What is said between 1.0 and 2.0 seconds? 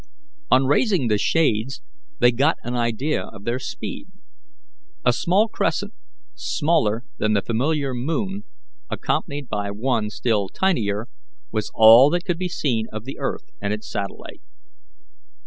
the shades